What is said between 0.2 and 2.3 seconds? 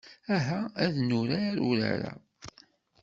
Aha ad nurar urar-a.